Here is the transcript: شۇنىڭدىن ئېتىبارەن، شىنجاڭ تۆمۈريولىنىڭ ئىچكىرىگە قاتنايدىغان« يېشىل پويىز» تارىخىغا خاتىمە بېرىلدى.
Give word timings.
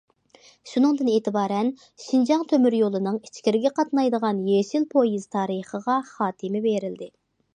شۇنىڭدىن 0.69 1.09
ئېتىبارەن، 1.15 1.67
شىنجاڭ 2.05 2.45
تۆمۈريولىنىڭ 2.53 3.19
ئىچكىرىگە 3.27 3.73
قاتنايدىغان« 3.81 4.41
يېشىل 4.53 4.89
پويىز» 4.95 5.29
تارىخىغا 5.37 5.99
خاتىمە 6.11 6.63
بېرىلدى. 6.69 7.11